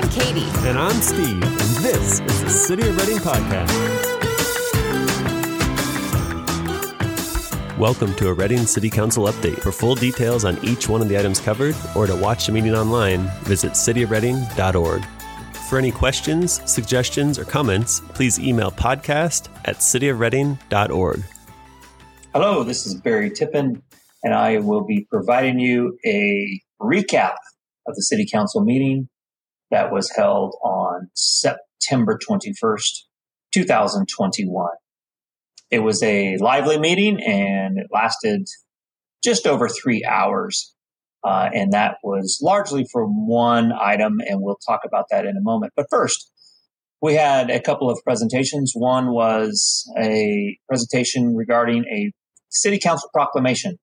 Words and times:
I'm 0.00 0.08
Katie. 0.10 0.46
And 0.68 0.78
I'm 0.78 1.00
Steve, 1.00 1.42
and 1.42 1.76
this 1.82 2.20
is 2.20 2.44
the 2.44 2.50
City 2.50 2.88
of 2.88 2.96
Redding 2.98 3.16
Podcast. 3.16 3.66
Welcome 7.76 8.14
to 8.14 8.28
a 8.28 8.32
Redding 8.32 8.64
City 8.64 8.90
Council 8.90 9.24
update. 9.24 9.58
For 9.58 9.72
full 9.72 9.96
details 9.96 10.44
on 10.44 10.64
each 10.64 10.88
one 10.88 11.02
of 11.02 11.08
the 11.08 11.18
items 11.18 11.40
covered, 11.40 11.74
or 11.96 12.06
to 12.06 12.14
watch 12.14 12.46
the 12.46 12.52
meeting 12.52 12.76
online, 12.76 13.28
visit 13.40 13.72
cityofredding.org. 13.72 15.04
For 15.68 15.78
any 15.78 15.90
questions, 15.90 16.60
suggestions, 16.70 17.36
or 17.36 17.44
comments, 17.44 17.98
please 18.10 18.38
email 18.38 18.70
podcast 18.70 19.48
at 19.64 19.78
cityofredding.org. 19.78 21.24
Hello, 22.32 22.62
this 22.62 22.86
is 22.86 22.94
Barry 22.94 23.32
Tippin, 23.32 23.82
and 24.22 24.32
I 24.32 24.58
will 24.58 24.84
be 24.84 25.08
providing 25.10 25.58
you 25.58 25.98
a 26.06 26.60
recap 26.80 27.34
of 27.88 27.96
the 27.96 28.02
City 28.02 28.28
Council 28.30 28.62
meeting 28.62 29.08
that 29.70 29.92
was 29.92 30.10
held 30.16 30.54
on 30.62 31.10
September 31.14 32.18
21st, 32.18 33.02
2021. 33.52 34.70
It 35.70 35.80
was 35.80 36.02
a 36.02 36.36
lively 36.38 36.78
meeting 36.78 37.22
and 37.22 37.78
it 37.78 37.88
lasted 37.92 38.46
just 39.22 39.46
over 39.46 39.68
three 39.68 40.04
hours. 40.04 40.74
Uh, 41.24 41.50
and 41.52 41.72
that 41.72 41.96
was 42.02 42.38
largely 42.40 42.86
for 42.92 43.04
one 43.04 43.72
item, 43.72 44.18
and 44.20 44.40
we'll 44.40 44.58
talk 44.64 44.80
about 44.86 45.06
that 45.10 45.26
in 45.26 45.36
a 45.36 45.40
moment. 45.40 45.72
But 45.74 45.86
first, 45.90 46.30
we 47.02 47.14
had 47.14 47.50
a 47.50 47.60
couple 47.60 47.90
of 47.90 47.98
presentations. 48.04 48.72
One 48.74 49.12
was 49.12 49.84
a 50.00 50.56
presentation 50.68 51.34
regarding 51.34 51.84
a 51.86 52.12
city 52.50 52.78
council 52.78 53.10
proclamation 53.12 53.78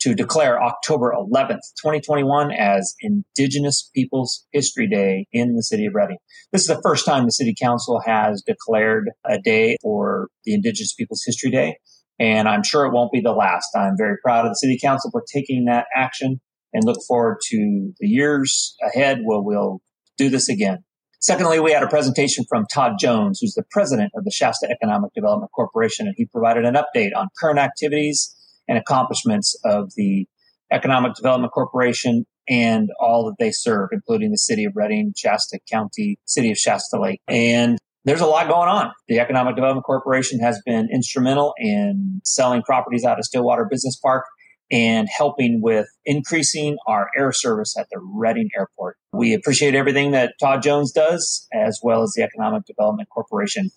to 0.00 0.14
declare 0.14 0.62
October 0.62 1.14
11th, 1.16 1.60
2021 1.80 2.50
as 2.52 2.94
Indigenous 3.00 3.90
Peoples 3.94 4.46
History 4.52 4.86
Day 4.86 5.26
in 5.32 5.56
the 5.56 5.62
city 5.62 5.86
of 5.86 5.94
Redding. 5.94 6.18
This 6.52 6.62
is 6.62 6.68
the 6.68 6.82
first 6.82 7.06
time 7.06 7.24
the 7.24 7.30
city 7.30 7.54
council 7.60 8.00
has 8.04 8.42
declared 8.46 9.10
a 9.24 9.38
day 9.40 9.76
for 9.82 10.28
the 10.44 10.54
Indigenous 10.54 10.94
Peoples 10.94 11.22
History 11.24 11.50
Day. 11.50 11.78
And 12.18 12.48
I'm 12.48 12.62
sure 12.62 12.84
it 12.84 12.92
won't 12.92 13.12
be 13.12 13.20
the 13.20 13.32
last. 13.32 13.68
I'm 13.74 13.96
very 13.96 14.16
proud 14.22 14.44
of 14.44 14.50
the 14.50 14.56
city 14.56 14.78
council 14.80 15.10
for 15.10 15.24
taking 15.32 15.64
that 15.64 15.86
action 15.96 16.40
and 16.72 16.84
look 16.84 16.98
forward 17.08 17.38
to 17.50 17.92
the 17.98 18.06
years 18.06 18.76
ahead 18.82 19.20
where 19.24 19.40
we'll 19.40 19.80
do 20.16 20.28
this 20.28 20.48
again. 20.48 20.78
Secondly, 21.20 21.58
we 21.58 21.72
had 21.72 21.82
a 21.82 21.88
presentation 21.88 22.44
from 22.46 22.66
Todd 22.70 22.96
Jones, 23.00 23.38
who's 23.40 23.54
the 23.54 23.64
president 23.70 24.12
of 24.14 24.24
the 24.24 24.30
Shasta 24.30 24.68
Economic 24.70 25.14
Development 25.14 25.50
Corporation, 25.54 26.06
and 26.06 26.14
he 26.18 26.26
provided 26.26 26.66
an 26.66 26.74
update 26.74 27.12
on 27.16 27.28
current 27.40 27.58
activities 27.58 28.36
and 28.68 28.78
accomplishments 28.78 29.58
of 29.64 29.92
the 29.96 30.26
Economic 30.72 31.14
Development 31.14 31.52
Corporation 31.52 32.24
and 32.48 32.88
all 33.00 33.24
that 33.26 33.36
they 33.38 33.50
serve, 33.50 33.88
including 33.92 34.30
the 34.30 34.38
city 34.38 34.64
of 34.64 34.72
Redding, 34.74 35.12
Shasta 35.16 35.58
County, 35.70 36.18
city 36.24 36.50
of 36.50 36.58
Shasta 36.58 37.00
Lake. 37.00 37.20
And 37.28 37.78
there's 38.04 38.20
a 38.20 38.26
lot 38.26 38.48
going 38.48 38.68
on. 38.68 38.92
The 39.08 39.18
Economic 39.18 39.56
Development 39.56 39.84
Corporation 39.84 40.40
has 40.40 40.60
been 40.66 40.88
instrumental 40.92 41.54
in 41.56 42.20
selling 42.24 42.62
properties 42.62 43.04
out 43.04 43.18
of 43.18 43.24
Stillwater 43.24 43.66
Business 43.70 43.98
Park 44.02 44.24
and 44.70 45.08
helping 45.14 45.60
with 45.62 45.86
increasing 46.04 46.76
our 46.86 47.08
air 47.16 47.32
service 47.32 47.76
at 47.78 47.86
the 47.90 48.00
Redding 48.02 48.48
Airport. 48.56 48.96
We 49.12 49.32
appreciate 49.34 49.74
everything 49.74 50.10
that 50.12 50.34
Todd 50.40 50.62
Jones 50.62 50.92
does, 50.92 51.46
as 51.52 51.80
well 51.82 52.02
as 52.02 52.12
the 52.16 52.22
Economic 52.22 52.64
Development 52.66 53.08
Corporation. 53.08 53.70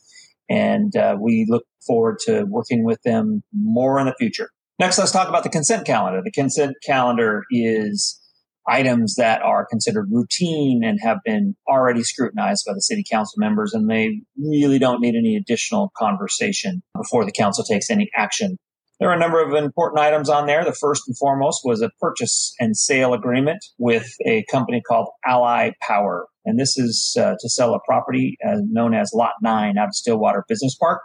And 0.49 0.95
uh, 0.95 1.17
we 1.19 1.45
look 1.47 1.63
forward 1.85 2.17
to 2.25 2.43
working 2.49 2.83
with 2.83 3.01
them 3.03 3.43
more 3.53 3.99
in 3.99 4.07
the 4.07 4.15
future. 4.17 4.49
Next, 4.79 4.99
let's 4.99 5.11
talk 5.11 5.27
about 5.27 5.43
the 5.43 5.49
consent 5.49 5.85
calendar. 5.85 6.21
The 6.23 6.31
consent 6.31 6.75
calendar 6.85 7.43
is 7.49 8.21
items 8.67 9.15
that 9.15 9.41
are 9.41 9.65
considered 9.65 10.09
routine 10.11 10.83
and 10.83 10.99
have 11.01 11.17
been 11.25 11.55
already 11.67 12.03
scrutinized 12.03 12.65
by 12.67 12.73
the 12.73 12.81
city 12.81 13.03
council 13.09 13.35
members, 13.37 13.73
and 13.73 13.89
they 13.89 14.21
really 14.37 14.77
don't 14.77 15.01
need 15.01 15.15
any 15.15 15.35
additional 15.35 15.91
conversation 15.97 16.83
before 16.95 17.25
the 17.25 17.31
council 17.31 17.63
takes 17.63 17.89
any 17.89 18.09
action. 18.15 18.57
There 18.99 19.09
are 19.09 19.15
a 19.15 19.19
number 19.19 19.43
of 19.43 19.53
important 19.53 19.99
items 19.99 20.29
on 20.29 20.47
there. 20.47 20.63
The 20.63 20.73
first 20.73 21.03
and 21.07 21.17
foremost 21.17 21.61
was 21.63 21.81
a 21.81 21.91
purchase 21.99 22.53
and 22.59 22.75
sale 22.75 23.13
agreement 23.13 23.59
with 23.77 24.11
a 24.25 24.43
company 24.51 24.81
called 24.81 25.09
Ally 25.25 25.71
Power. 25.81 26.27
And 26.45 26.59
this 26.59 26.77
is 26.77 27.15
uh, 27.19 27.35
to 27.39 27.49
sell 27.49 27.75
a 27.75 27.79
property 27.85 28.37
uh, 28.45 28.57
known 28.69 28.95
as 28.95 29.11
Lot 29.13 29.33
9 29.41 29.77
out 29.77 29.87
of 29.87 29.95
Stillwater 29.95 30.43
Business 30.47 30.75
Park 30.79 31.01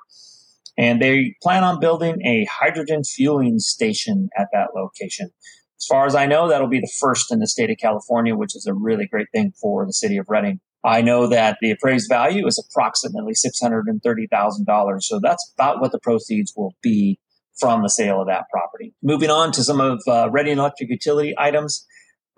and 0.78 1.00
they 1.00 1.34
plan 1.42 1.64
on 1.64 1.80
building 1.80 2.20
a 2.24 2.46
hydrogen 2.50 3.02
fueling 3.04 3.58
station 3.58 4.28
at 4.36 4.48
that 4.52 4.68
location. 4.74 5.30
As 5.78 5.86
far 5.88 6.06
as 6.06 6.14
I 6.14 6.26
know, 6.26 6.48
that'll 6.48 6.68
be 6.68 6.80
the 6.80 6.92
first 7.00 7.32
in 7.32 7.40
the 7.40 7.48
state 7.48 7.70
of 7.70 7.76
California, 7.76 8.36
which 8.36 8.54
is 8.54 8.66
a 8.66 8.74
really 8.74 9.06
great 9.06 9.26
thing 9.34 9.52
for 9.60 9.84
the 9.84 9.92
city 9.92 10.16
of 10.16 10.26
Redding. 10.28 10.60
I 10.84 11.02
know 11.02 11.26
that 11.28 11.58
the 11.60 11.70
appraised 11.70 12.08
value 12.08 12.46
is 12.46 12.64
approximately 12.70 13.32
$630,000. 13.34 15.02
So 15.02 15.20
that's 15.22 15.52
about 15.56 15.80
what 15.80 15.92
the 15.92 16.00
proceeds 16.00 16.52
will 16.56 16.74
be 16.82 17.18
from 17.58 17.82
the 17.82 17.88
sale 17.88 18.20
of 18.20 18.28
that 18.28 18.44
property. 18.50 18.94
Moving 19.02 19.30
on 19.30 19.52
to 19.52 19.62
some 19.62 19.80
of 19.80 20.00
uh, 20.08 20.28
Redding 20.30 20.58
Electric 20.58 20.90
Utility 20.90 21.34
items. 21.38 21.86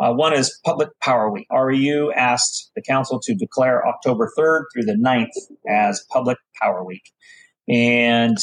Uh, 0.01 0.13
one 0.13 0.35
is 0.35 0.59
Public 0.65 0.89
Power 1.01 1.31
Week. 1.31 1.47
REU 1.53 2.11
asked 2.15 2.71
the 2.75 2.83
council 2.83 3.21
to 3.23 3.35
declare 3.35 3.87
October 3.87 4.31
3rd 4.37 4.65
through 4.73 4.85
the 4.85 4.97
9th 4.97 5.29
as 5.69 6.05
Public 6.11 6.37
Power 6.61 6.85
Week. 6.85 7.03
And 7.69 8.39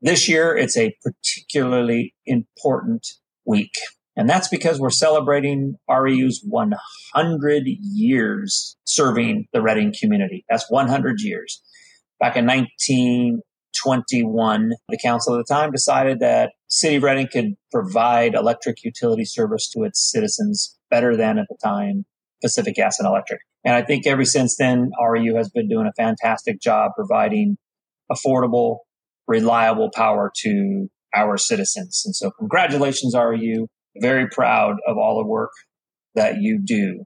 this 0.00 0.28
year, 0.28 0.56
it's 0.56 0.76
a 0.76 0.96
particularly 1.02 2.14
important 2.26 3.06
week. 3.46 3.74
And 4.16 4.28
that's 4.28 4.48
because 4.48 4.78
we're 4.78 4.90
celebrating 4.90 5.76
REU's 5.88 6.44
100 6.46 7.64
years 7.66 8.76
serving 8.84 9.46
the 9.52 9.60
Redding 9.60 9.92
community. 9.98 10.44
That's 10.48 10.70
100 10.70 11.20
years. 11.20 11.60
Back 12.20 12.36
in 12.36 12.46
1921, 12.46 14.70
the 14.88 14.98
council 15.02 15.34
at 15.34 15.44
the 15.44 15.52
time 15.52 15.72
decided 15.72 16.20
that 16.20 16.52
City 16.68 16.94
of 16.96 17.02
Redding 17.02 17.26
could 17.32 17.54
provide 17.72 18.34
electric 18.34 18.84
utility 18.84 19.24
service 19.24 19.68
to 19.70 19.82
its 19.82 20.08
citizens 20.10 20.78
better 20.90 21.16
than 21.16 21.38
at 21.38 21.46
the 21.48 21.56
time 21.62 22.04
Pacific 22.40 22.76
Gas 22.76 23.00
and 23.00 23.08
Electric. 23.08 23.40
And 23.64 23.74
I 23.74 23.82
think 23.82 24.06
ever 24.06 24.24
since 24.24 24.56
then, 24.56 24.90
REU 25.00 25.36
has 25.36 25.48
been 25.48 25.68
doing 25.68 25.86
a 25.86 25.92
fantastic 25.92 26.60
job 26.60 26.92
providing 26.94 27.56
affordable, 28.10 28.78
reliable 29.26 29.90
power 29.94 30.32
to 30.42 30.88
our 31.14 31.36
citizens. 31.36 32.02
And 32.04 32.14
so 32.14 32.30
congratulations, 32.38 33.14
REU. 33.14 33.66
Very 34.00 34.28
proud 34.28 34.76
of 34.88 34.96
all 34.98 35.18
the 35.18 35.28
work 35.28 35.52
that 36.14 36.36
you 36.40 36.60
do. 36.62 37.04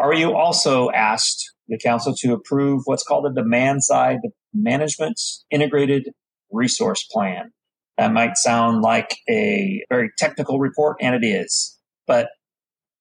REU 0.00 0.34
also 0.34 0.90
asked 0.90 1.52
the 1.68 1.78
council 1.78 2.14
to 2.20 2.32
approve 2.32 2.82
what's 2.84 3.04
called 3.04 3.26
a 3.26 3.34
demand 3.34 3.84
side 3.84 4.18
management 4.52 5.20
integrated 5.50 6.10
resource 6.50 7.06
plan. 7.10 7.50
That 7.98 8.12
might 8.12 8.36
sound 8.36 8.82
like 8.82 9.16
a 9.28 9.84
very 9.88 10.10
technical 10.18 10.58
report, 10.58 10.96
and 11.00 11.14
it 11.14 11.24
is, 11.24 11.78
but 12.06 12.28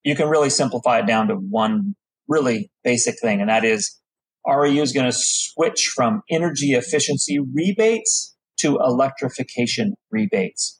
you 0.04 0.16
can 0.16 0.28
really 0.28 0.52
simplify 0.52 1.00
it 1.00 1.08
down 1.08 1.30
to 1.30 1.36
one 1.36 1.96
really 2.28 2.70
basic 2.84 3.20
thing, 3.20 3.42
and 3.42 3.50
that 3.50 3.66
is 3.66 4.00
REU 4.46 4.82
is 4.82 4.92
going 4.92 5.10
to 5.10 5.18
switch 5.18 5.92
from 5.96 6.22
energy 6.30 6.74
efficiency 6.74 7.40
rebates 7.40 8.36
to 8.60 8.78
electrification 8.78 9.94
rebates. 10.12 10.80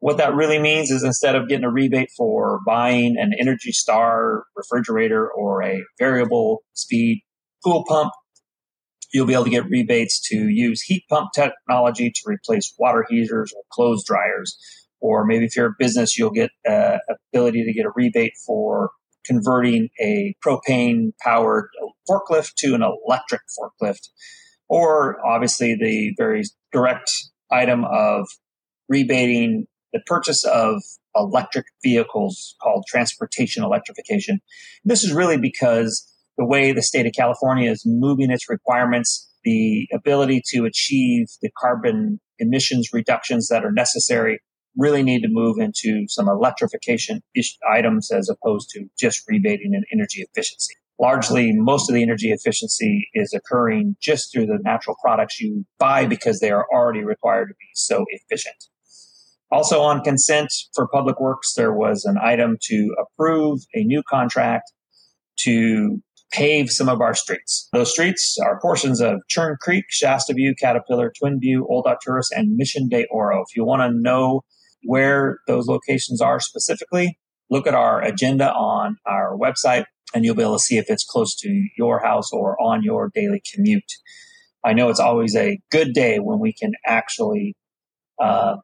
What 0.00 0.18
that 0.18 0.34
really 0.34 0.58
means 0.58 0.90
is 0.90 1.02
instead 1.02 1.34
of 1.34 1.48
getting 1.48 1.64
a 1.64 1.70
rebate 1.70 2.10
for 2.16 2.60
buying 2.66 3.16
an 3.18 3.32
Energy 3.38 3.72
Star 3.72 4.44
refrigerator 4.54 5.30
or 5.30 5.62
a 5.62 5.82
variable 5.98 6.62
speed 6.74 7.22
pool 7.64 7.84
pump, 7.88 8.12
you'll 9.12 9.26
be 9.26 9.32
able 9.32 9.44
to 9.44 9.50
get 9.50 9.64
rebates 9.70 10.20
to 10.28 10.36
use 10.48 10.82
heat 10.82 11.04
pump 11.08 11.30
technology 11.34 12.10
to 12.10 12.20
replace 12.26 12.74
water 12.78 13.06
heaters 13.08 13.52
or 13.56 13.62
clothes 13.72 14.04
dryers. 14.04 14.58
Or 15.00 15.24
maybe 15.24 15.46
if 15.46 15.56
you're 15.56 15.68
a 15.68 15.74
business, 15.78 16.18
you'll 16.18 16.30
get 16.30 16.50
uh, 16.68 16.98
ability 17.32 17.64
to 17.64 17.72
get 17.72 17.86
a 17.86 17.92
rebate 17.94 18.32
for 18.46 18.90
converting 19.24 19.88
a 20.00 20.34
propane 20.46 21.12
powered 21.22 21.68
forklift 22.08 22.54
to 22.58 22.74
an 22.74 22.82
electric 22.82 23.42
forklift. 23.58 24.08
Or 24.68 25.18
obviously 25.26 25.76
the 25.78 26.14
very 26.16 26.42
direct 26.72 27.10
item 27.50 27.84
of 27.84 28.26
rebating 28.88 29.66
the 29.92 30.00
purchase 30.06 30.44
of 30.44 30.82
electric 31.14 31.66
vehicles 31.82 32.56
called 32.60 32.84
transportation 32.88 33.62
electrification. 33.62 34.40
This 34.84 35.04
is 35.04 35.12
really 35.12 35.38
because 35.38 36.10
the 36.36 36.44
way 36.44 36.72
the 36.72 36.82
state 36.82 37.06
of 37.06 37.12
California 37.16 37.70
is 37.70 37.84
moving 37.86 38.30
its 38.30 38.48
requirements, 38.48 39.30
the 39.44 39.86
ability 39.94 40.42
to 40.48 40.64
achieve 40.64 41.26
the 41.42 41.50
carbon 41.58 42.20
emissions 42.38 42.88
reductions 42.92 43.48
that 43.48 43.64
are 43.64 43.72
necessary 43.72 44.40
really 44.76 45.04
need 45.04 45.20
to 45.22 45.28
move 45.30 45.58
into 45.58 46.06
some 46.08 46.28
electrification 46.28 47.20
items 47.72 48.10
as 48.10 48.28
opposed 48.28 48.68
to 48.70 48.86
just 48.98 49.22
rebating 49.28 49.72
and 49.74 49.84
energy 49.92 50.22
efficiency. 50.22 50.74
Largely, 51.00 51.52
most 51.52 51.90
of 51.90 51.94
the 51.94 52.02
energy 52.02 52.30
efficiency 52.30 53.08
is 53.14 53.34
occurring 53.34 53.96
just 54.00 54.32
through 54.32 54.46
the 54.46 54.58
natural 54.62 54.96
products 55.02 55.40
you 55.40 55.64
buy 55.78 56.06
because 56.06 56.38
they 56.38 56.50
are 56.50 56.66
already 56.72 57.04
required 57.04 57.48
to 57.48 57.54
be 57.54 57.66
so 57.74 58.04
efficient. 58.10 58.56
Also 59.50 59.80
on 59.80 60.02
consent 60.02 60.48
for 60.74 60.88
public 60.88 61.20
works, 61.20 61.54
there 61.54 61.72
was 61.72 62.04
an 62.04 62.16
item 62.22 62.56
to 62.62 62.94
approve 63.00 63.60
a 63.74 63.82
new 63.82 64.02
contract 64.08 64.72
to 65.40 66.00
pave 66.32 66.70
some 66.70 66.88
of 66.88 67.00
our 67.00 67.14
streets. 67.14 67.68
Those 67.72 67.92
streets 67.92 68.36
are 68.44 68.60
portions 68.60 69.00
of 69.00 69.20
Churn 69.28 69.56
Creek, 69.60 69.84
Shasta 69.88 70.34
View, 70.34 70.54
Caterpillar, 70.60 71.12
Twin 71.16 71.38
View, 71.38 71.66
Old 71.68 71.86
Alturas, 71.86 72.26
and 72.32 72.56
Mission 72.56 72.88
de 72.88 73.06
Oro. 73.10 73.42
If 73.42 73.56
you 73.56 73.64
want 73.64 73.82
to 73.82 73.96
know 73.96 74.42
where 74.84 75.38
those 75.46 75.66
locations 75.66 76.20
are 76.20 76.40
specifically, 76.40 77.18
look 77.50 77.66
at 77.66 77.74
our 77.74 78.02
agenda 78.02 78.52
on 78.52 78.96
our 79.06 79.36
website 79.36 79.84
and 80.14 80.24
you'll 80.24 80.36
be 80.36 80.42
able 80.42 80.56
to 80.56 80.62
see 80.62 80.78
if 80.78 80.86
it's 80.88 81.04
close 81.04 81.34
to 81.36 81.68
your 81.76 82.00
house 82.00 82.32
or 82.32 82.60
on 82.60 82.82
your 82.82 83.10
daily 83.14 83.42
commute. 83.52 83.92
I 84.64 84.72
know 84.72 84.88
it's 84.88 85.00
always 85.00 85.36
a 85.36 85.58
good 85.70 85.92
day 85.92 86.18
when 86.18 86.38
we 86.38 86.52
can 86.52 86.72
actually 86.86 87.54
uh, 88.22 88.56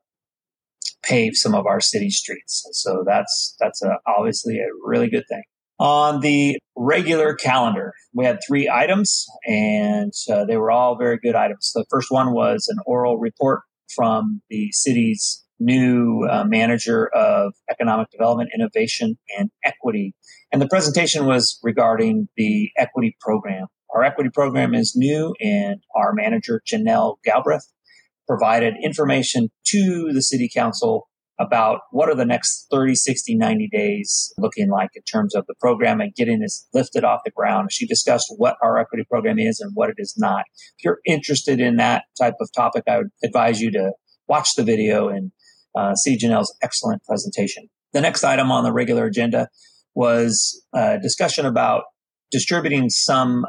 pave 1.02 1.32
some 1.35 1.55
of 1.55 1.67
our 1.67 1.81
city 1.81 2.11
streets. 2.11 2.67
So 2.73 3.05
that's 3.06 3.56
that's 3.58 3.82
a, 3.82 3.99
obviously 4.06 4.58
a 4.58 4.69
really 4.85 5.11
good 5.11 5.25
thing. 5.29 5.43
On 5.79 6.20
the 6.20 6.58
regular 6.76 7.35
calendar, 7.35 7.94
we 8.12 8.25
had 8.26 8.38
three 8.46 8.69
items, 8.69 9.26
and 9.46 10.12
uh, 10.31 10.44
they 10.44 10.58
were 10.58 10.70
all 10.70 10.96
very 10.96 11.19
good 11.19 11.35
items. 11.35 11.73
The 11.75 11.87
first 11.91 12.11
one 12.11 12.32
was 12.32 12.69
an 12.69 12.79
oral 12.85 13.19
report 13.19 13.62
from 13.94 14.43
the 14.50 14.70
city's 14.73 15.43
new 15.58 16.26
uh, 16.31 16.44
manager 16.44 17.08
of 17.14 17.55
economic 17.70 18.11
development, 18.11 18.50
innovation, 18.55 19.19
and 19.38 19.50
equity. 19.64 20.14
And 20.52 20.61
the 20.61 20.69
presentation 20.69 21.26
was 21.26 21.58
regarding 21.62 22.29
the 22.37 22.70
equity 22.76 23.17
program. 23.20 23.67
Our 23.94 24.05
equity 24.05 24.31
program 24.32 24.75
is 24.75 24.94
new, 24.97 25.35
and 25.41 25.81
our 25.94 26.12
manager, 26.12 26.62
Janelle 26.70 27.17
Galbraith, 27.25 27.67
provided 28.26 28.75
information 28.82 29.49
to 29.67 30.11
the 30.12 30.23
city 30.23 30.49
council 30.52 31.08
about 31.41 31.81
what 31.91 32.08
are 32.08 32.14
the 32.14 32.26
next 32.26 32.67
30, 32.70 32.94
60, 32.94 33.35
90 33.35 33.69
days 33.73 34.32
looking 34.37 34.69
like 34.69 34.91
in 34.94 35.02
terms 35.02 35.35
of 35.35 35.47
the 35.47 35.55
program 35.58 36.00
and 36.00 36.14
getting 36.14 36.41
this 36.41 36.69
lifted 36.75 37.03
off 37.03 37.20
the 37.25 37.31
ground. 37.31 37.70
She 37.73 37.87
discussed 37.87 38.32
what 38.37 38.56
our 38.62 38.79
equity 38.79 39.05
program 39.11 39.38
is 39.38 39.58
and 39.58 39.73
what 39.75 39.88
it 39.88 39.96
is 39.99 40.14
not. 40.19 40.44
If 40.79 40.85
you're 40.85 41.00
interested 41.06 41.58
in 41.58 41.76
that 41.76 42.05
type 42.20 42.35
of 42.41 42.50
topic, 42.55 42.85
I 42.87 42.99
would 42.99 43.11
advise 43.25 43.61
you 43.61 43.73
to 43.73 43.93
watch 44.29 44.55
the 44.55 44.64
video 44.64 45.08
and 45.08 45.32
uh, 45.75 45.94
see 45.94 46.19
Janelle's 46.19 46.55
excellent 46.62 47.03
presentation. 47.05 47.69
The 47.94 48.03
next 48.03 48.23
item 48.23 48.53
on 48.53 48.62
the 48.62 48.73
regular 48.73 49.06
agenda 49.06 49.49
was 49.95 50.63
a 50.75 50.99
discussion 50.99 51.47
about 51.47 51.85
distributing 52.31 52.91
some 52.91 53.45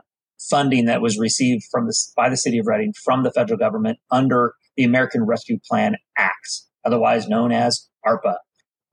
funding 0.50 0.86
that 0.86 1.02
was 1.02 1.20
received 1.20 1.64
from 1.72 1.86
the, 1.86 1.96
by 2.16 2.30
the 2.30 2.38
city 2.38 2.58
of 2.58 2.68
Redding 2.68 2.94
from 3.04 3.24
the 3.24 3.32
federal 3.32 3.60
government 3.60 4.00
under 4.10 4.56
the 4.76 4.84
American 4.84 5.24
Rescue 5.24 5.60
Plan 5.70 5.96
Act, 6.18 6.62
otherwise 6.86 7.28
known 7.28 7.52
as 7.52 7.88
ARPA. 8.06 8.38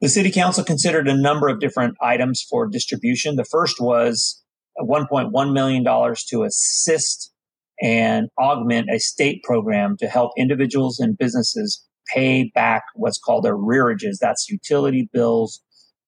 The 0.00 0.08
city 0.08 0.30
council 0.30 0.62
considered 0.62 1.08
a 1.08 1.16
number 1.16 1.48
of 1.48 1.58
different 1.58 1.96
items 2.00 2.44
for 2.48 2.68
distribution. 2.68 3.36
The 3.36 3.44
first 3.44 3.80
was 3.80 4.42
$1.1 4.78 5.52
million 5.52 5.84
to 5.84 6.42
assist 6.44 7.32
and 7.80 8.28
augment 8.38 8.90
a 8.90 8.98
state 8.98 9.42
program 9.42 9.96
to 9.98 10.06
help 10.06 10.32
individuals 10.36 10.98
and 10.98 11.16
businesses 11.16 11.84
pay 12.12 12.50
back 12.54 12.82
what's 12.94 13.18
called 13.18 13.44
arrearages. 13.44 14.18
That's 14.20 14.48
utility 14.48 15.08
bills 15.12 15.62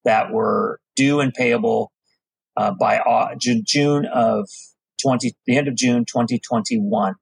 that 0.04 0.32
were 0.32 0.80
due 0.96 1.20
and 1.20 1.32
payable 1.32 1.92
uh, 2.56 2.72
by 2.78 3.00
June 3.38 4.06
of 4.12 4.48
20, 5.02 5.32
the 5.46 5.56
end 5.56 5.68
of 5.68 5.76
June 5.76 6.04
2021. 6.04 7.14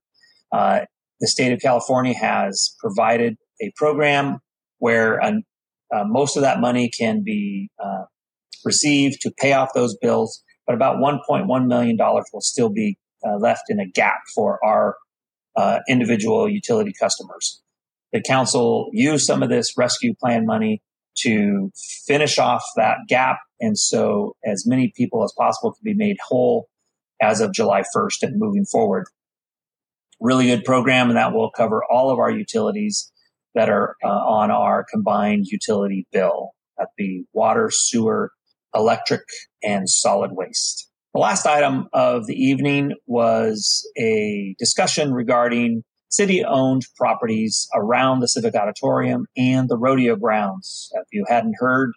Uh, 0.50 0.80
the 1.20 1.28
state 1.28 1.52
of 1.52 1.60
California 1.60 2.14
has 2.14 2.74
provided 2.80 3.36
a 3.60 3.72
program 3.76 4.38
where 4.78 5.22
uh, 5.22 5.32
most 6.06 6.36
of 6.36 6.42
that 6.42 6.60
money 6.60 6.90
can 6.96 7.22
be 7.22 7.70
uh, 7.82 8.04
received 8.64 9.20
to 9.20 9.30
pay 9.38 9.52
off 9.52 9.70
those 9.74 9.96
bills, 10.00 10.42
but 10.66 10.74
about 10.74 10.96
$1.1 10.96 11.66
million 11.66 11.96
will 11.98 12.40
still 12.40 12.70
be 12.70 12.98
uh, 13.26 13.36
left 13.36 13.62
in 13.68 13.80
a 13.80 13.86
gap 13.86 14.20
for 14.34 14.64
our 14.64 14.96
individual 15.88 16.48
utility 16.48 16.92
customers. 17.00 17.60
The 18.12 18.22
council 18.22 18.90
used 18.92 19.26
some 19.26 19.42
of 19.42 19.48
this 19.48 19.76
rescue 19.76 20.14
plan 20.14 20.46
money 20.46 20.80
to 21.22 21.70
finish 22.06 22.38
off 22.38 22.62
that 22.76 22.98
gap. 23.08 23.38
And 23.60 23.78
so 23.78 24.36
as 24.44 24.64
many 24.66 24.92
people 24.96 25.24
as 25.24 25.32
possible 25.36 25.72
can 25.72 25.82
be 25.82 25.94
made 25.94 26.16
whole 26.26 26.68
as 27.20 27.40
of 27.40 27.52
July 27.52 27.82
1st 27.94 28.22
and 28.22 28.38
moving 28.38 28.64
forward 28.64 29.06
really 30.20 30.46
good 30.46 30.64
program, 30.64 31.08
and 31.08 31.16
that 31.16 31.32
will 31.32 31.50
cover 31.50 31.82
all 31.84 32.10
of 32.10 32.18
our 32.18 32.30
utilities 32.30 33.10
that 33.54 33.68
are 33.68 33.96
uh, 34.04 34.08
on 34.08 34.50
our 34.50 34.84
combined 34.90 35.46
utility 35.46 36.06
bill. 36.12 36.50
That'd 36.76 36.90
be 36.96 37.24
water, 37.32 37.70
sewer, 37.72 38.30
electric, 38.74 39.22
and 39.62 39.88
solid 39.88 40.32
waste. 40.32 40.88
The 41.14 41.20
last 41.20 41.46
item 41.46 41.88
of 41.92 42.26
the 42.26 42.34
evening 42.34 42.92
was 43.06 43.88
a 43.98 44.54
discussion 44.58 45.12
regarding 45.12 45.82
city 46.08 46.44
owned 46.44 46.82
properties 46.96 47.68
around 47.74 48.20
the 48.20 48.28
Civic 48.28 48.54
Auditorium 48.54 49.26
and 49.36 49.68
the 49.68 49.76
rodeo 49.76 50.16
grounds. 50.16 50.90
If 50.94 51.06
you 51.12 51.24
hadn't 51.28 51.56
heard, 51.58 51.92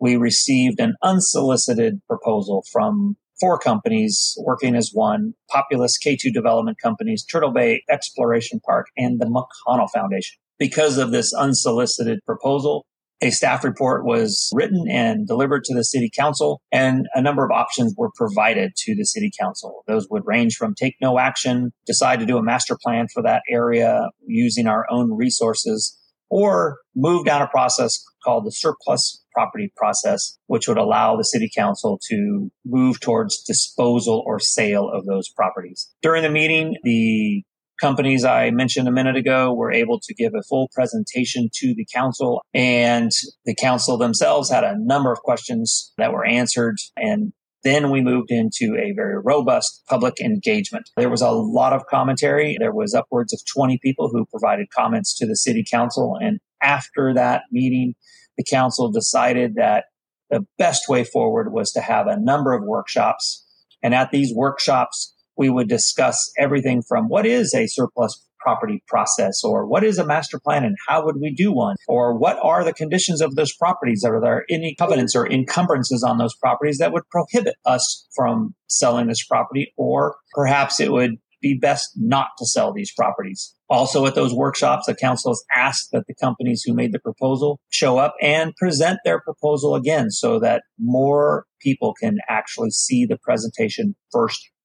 we 0.00 0.16
received 0.16 0.80
an 0.80 0.94
unsolicited 1.02 2.00
proposal 2.08 2.64
from 2.72 3.16
four 3.40 3.58
companies 3.58 4.34
working 4.38 4.74
as 4.74 4.90
one 4.92 5.34
Populous 5.50 5.98
K2 6.04 6.32
Development 6.32 6.76
Companies, 6.82 7.24
Turtle 7.24 7.52
Bay 7.52 7.82
Exploration 7.90 8.60
Park, 8.64 8.86
and 8.96 9.20
the 9.20 9.26
McConnell 9.26 9.88
Foundation. 9.92 10.36
Because 10.58 10.98
of 10.98 11.10
this 11.10 11.32
unsolicited 11.34 12.20
proposal, 12.24 12.86
a 13.20 13.30
staff 13.30 13.64
report 13.64 14.04
was 14.04 14.50
written 14.52 14.84
and 14.90 15.26
delivered 15.26 15.64
to 15.64 15.74
the 15.74 15.84
city 15.84 16.10
council, 16.14 16.60
and 16.70 17.06
a 17.14 17.22
number 17.22 17.44
of 17.44 17.50
options 17.50 17.94
were 17.96 18.10
provided 18.16 18.72
to 18.76 18.94
the 18.94 19.04
city 19.04 19.30
council. 19.40 19.82
Those 19.86 20.06
would 20.10 20.22
range 20.26 20.56
from 20.56 20.74
take 20.74 20.96
no 21.00 21.18
action, 21.18 21.72
decide 21.86 22.20
to 22.20 22.26
do 22.26 22.38
a 22.38 22.42
master 22.42 22.76
plan 22.82 23.06
for 23.12 23.22
that 23.22 23.42
area 23.48 24.10
using 24.26 24.66
our 24.66 24.86
own 24.90 25.12
resources, 25.12 25.98
or 26.28 26.78
move 26.96 27.24
down 27.24 27.42
a 27.42 27.48
process 27.48 28.02
called 28.24 28.44
the 28.44 28.52
surplus 28.52 29.22
property 29.32 29.72
process, 29.76 30.38
which 30.46 30.66
would 30.68 30.78
allow 30.78 31.16
the 31.16 31.24
city 31.24 31.50
council 31.54 32.00
to 32.08 32.50
move 32.64 33.00
towards 33.00 33.42
disposal 33.42 34.22
or 34.26 34.38
sale 34.38 34.88
of 34.92 35.04
those 35.06 35.28
properties. 35.28 35.92
During 36.02 36.22
the 36.22 36.30
meeting, 36.30 36.76
the 36.82 37.44
companies 37.84 38.24
I 38.24 38.50
mentioned 38.50 38.88
a 38.88 38.92
minute 38.92 39.14
ago 39.14 39.52
were 39.52 39.70
able 39.70 40.00
to 40.00 40.14
give 40.14 40.32
a 40.34 40.42
full 40.48 40.70
presentation 40.72 41.50
to 41.56 41.74
the 41.74 41.86
council 41.94 42.40
and 42.54 43.10
the 43.44 43.54
council 43.54 43.98
themselves 43.98 44.50
had 44.50 44.64
a 44.64 44.74
number 44.78 45.12
of 45.12 45.18
questions 45.18 45.92
that 45.98 46.10
were 46.10 46.24
answered 46.24 46.76
and 46.96 47.34
then 47.62 47.90
we 47.90 48.00
moved 48.00 48.30
into 48.30 48.74
a 48.76 48.94
very 48.94 49.18
robust 49.18 49.82
public 49.86 50.18
engagement. 50.18 50.88
There 50.96 51.10
was 51.10 51.20
a 51.20 51.30
lot 51.30 51.74
of 51.74 51.84
commentary. 51.86 52.56
There 52.58 52.72
was 52.72 52.94
upwards 52.94 53.34
of 53.34 53.40
20 53.54 53.78
people 53.82 54.08
who 54.10 54.24
provided 54.26 54.68
comments 54.70 55.14
to 55.18 55.26
the 55.26 55.36
city 55.36 55.62
council. 55.70 56.16
And 56.18 56.40
after 56.62 57.12
that 57.12 57.42
meeting, 57.52 57.94
the 58.38 58.44
council 58.44 58.90
decided 58.90 59.56
that 59.56 59.84
the 60.30 60.46
best 60.56 60.88
way 60.88 61.04
forward 61.04 61.52
was 61.52 61.70
to 61.72 61.80
have 61.80 62.06
a 62.06 62.18
number 62.18 62.54
of 62.54 62.62
workshops. 62.64 63.46
And 63.82 63.94
at 63.94 64.10
these 64.10 64.32
workshops, 64.34 65.13
we 65.36 65.50
would 65.50 65.68
discuss 65.68 66.30
everything 66.38 66.82
from 66.82 67.08
what 67.08 67.26
is 67.26 67.54
a 67.54 67.66
surplus 67.66 68.26
property 68.44 68.82
process 68.86 69.42
or 69.42 69.66
what 69.66 69.82
is 69.82 69.98
a 69.98 70.06
master 70.06 70.38
plan 70.38 70.64
and 70.64 70.76
how 70.86 71.04
would 71.04 71.16
we 71.20 71.34
do 71.34 71.50
one? 71.50 71.76
Or 71.88 72.16
what 72.16 72.38
are 72.42 72.62
the 72.62 72.74
conditions 72.74 73.20
of 73.20 73.34
those 73.34 73.54
properties? 73.54 74.04
Are 74.04 74.20
there 74.20 74.44
any 74.50 74.74
covenants 74.78 75.16
or 75.16 75.26
encumbrances 75.26 76.04
on 76.04 76.18
those 76.18 76.36
properties 76.36 76.78
that 76.78 76.92
would 76.92 77.08
prohibit 77.10 77.56
us 77.64 78.06
from 78.14 78.54
selling 78.68 79.08
this 79.08 79.24
property? 79.26 79.72
Or 79.76 80.16
perhaps 80.34 80.78
it 80.78 80.92
would 80.92 81.12
be 81.40 81.58
best 81.60 81.90
not 81.96 82.28
to 82.38 82.46
sell 82.46 82.72
these 82.72 82.92
properties. 82.96 83.54
Also 83.68 84.06
at 84.06 84.14
those 84.14 84.32
workshops, 84.32 84.86
the 84.86 84.94
council 84.94 85.30
has 85.30 85.44
asked 85.54 85.90
that 85.92 86.04
the 86.08 86.14
companies 86.14 86.62
who 86.64 86.72
made 86.72 86.92
the 86.92 86.98
proposal 86.98 87.60
show 87.68 87.98
up 87.98 88.14
and 88.22 88.54
present 88.56 88.98
their 89.04 89.20
proposal 89.20 89.74
again 89.74 90.10
so 90.10 90.40
that 90.40 90.62
more 90.78 91.44
people 91.60 91.94
can 92.00 92.16
actually 92.30 92.70
see 92.70 93.04
the 93.04 93.18
presentation 93.22 93.94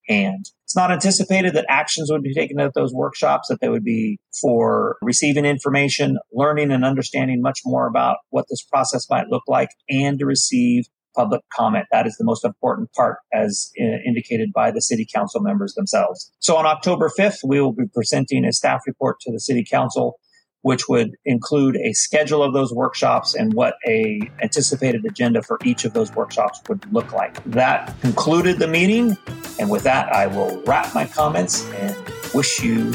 firsthand. 0.08 0.46
It's 0.64 0.76
not 0.76 0.92
anticipated 0.92 1.54
that 1.54 1.66
actions 1.68 2.10
would 2.12 2.22
be 2.22 2.32
taken 2.32 2.60
at 2.60 2.74
those 2.74 2.92
workshops, 2.92 3.48
that 3.48 3.60
they 3.60 3.68
would 3.68 3.84
be 3.84 4.18
for 4.40 4.96
receiving 5.02 5.44
information, 5.44 6.18
learning 6.32 6.70
and 6.70 6.84
understanding 6.84 7.40
much 7.42 7.60
more 7.64 7.88
about 7.88 8.18
what 8.30 8.46
this 8.48 8.62
process 8.62 9.08
might 9.10 9.28
look 9.28 9.42
like, 9.48 9.70
and 9.88 10.18
to 10.20 10.26
receive 10.26 10.84
public 11.16 11.40
comment. 11.52 11.86
That 11.90 12.06
is 12.06 12.16
the 12.18 12.24
most 12.24 12.44
important 12.44 12.92
part 12.92 13.18
as 13.32 13.72
uh, 13.80 13.84
indicated 14.06 14.50
by 14.54 14.70
the 14.70 14.80
city 14.80 15.04
council 15.12 15.40
members 15.40 15.74
themselves. 15.74 16.30
So 16.38 16.56
on 16.56 16.66
October 16.66 17.10
5th, 17.18 17.38
we 17.44 17.60
will 17.60 17.72
be 17.72 17.86
presenting 17.92 18.44
a 18.44 18.52
staff 18.52 18.82
report 18.86 19.18
to 19.22 19.32
the 19.32 19.40
city 19.40 19.64
council 19.68 20.20
which 20.62 20.88
would 20.88 21.16
include 21.24 21.76
a 21.76 21.92
schedule 21.92 22.42
of 22.42 22.52
those 22.52 22.72
workshops 22.72 23.34
and 23.34 23.54
what 23.54 23.74
a 23.86 24.20
anticipated 24.42 25.04
agenda 25.04 25.42
for 25.42 25.58
each 25.64 25.84
of 25.84 25.92
those 25.92 26.12
workshops 26.14 26.60
would 26.68 26.92
look 26.92 27.12
like. 27.12 27.42
That 27.44 27.94
concluded 28.00 28.58
the 28.58 28.68
meeting. 28.68 29.16
And 29.58 29.70
with 29.70 29.82
that, 29.84 30.12
I 30.12 30.26
will 30.26 30.62
wrap 30.62 30.94
my 30.94 31.06
comments 31.06 31.68
and 31.72 31.96
wish 32.34 32.62
you 32.62 32.90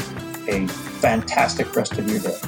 a 0.48 0.66
fantastic 0.68 1.74
rest 1.74 1.98
of 1.98 2.08
your 2.08 2.20
day. 2.20 2.38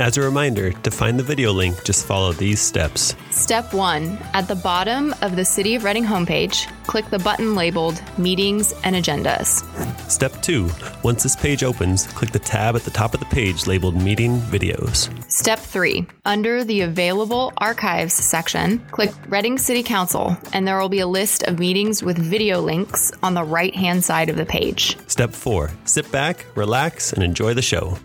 As 0.00 0.16
a 0.16 0.22
reminder, 0.22 0.72
to 0.72 0.90
find 0.90 1.18
the 1.18 1.22
video 1.22 1.52
link, 1.52 1.84
just 1.84 2.06
follow 2.06 2.32
these 2.32 2.58
steps. 2.58 3.14
Step 3.30 3.74
1. 3.74 4.16
At 4.32 4.48
the 4.48 4.56
bottom 4.56 5.14
of 5.20 5.36
the 5.36 5.44
City 5.44 5.74
of 5.74 5.84
Redding 5.84 6.04
homepage, 6.04 6.66
click 6.86 7.04
the 7.10 7.18
button 7.18 7.54
labeled 7.54 8.02
Meetings 8.16 8.72
and 8.82 8.96
Agendas. 8.96 9.62
Step 10.10 10.40
2. 10.40 10.70
Once 11.04 11.22
this 11.22 11.36
page 11.36 11.62
opens, 11.62 12.06
click 12.06 12.30
the 12.30 12.38
tab 12.38 12.76
at 12.76 12.82
the 12.84 12.90
top 12.90 13.12
of 13.12 13.20
the 13.20 13.26
page 13.26 13.66
labeled 13.66 13.94
Meeting 13.94 14.38
Videos. 14.38 15.10
Step 15.30 15.58
3. 15.58 16.06
Under 16.24 16.64
the 16.64 16.80
Available 16.80 17.52
Archives 17.58 18.14
section, 18.14 18.78
click 18.92 19.10
Redding 19.28 19.58
City 19.58 19.82
Council, 19.82 20.34
and 20.54 20.66
there 20.66 20.80
will 20.80 20.88
be 20.88 21.00
a 21.00 21.06
list 21.06 21.42
of 21.42 21.58
meetings 21.58 22.02
with 22.02 22.16
video 22.16 22.62
links 22.62 23.12
on 23.22 23.34
the 23.34 23.44
right 23.44 23.76
hand 23.76 24.02
side 24.02 24.30
of 24.30 24.36
the 24.36 24.46
page. 24.46 24.96
Step 25.08 25.32
4. 25.32 25.70
Sit 25.84 26.10
back, 26.10 26.46
relax, 26.54 27.12
and 27.12 27.22
enjoy 27.22 27.52
the 27.52 27.60
show. 27.60 27.98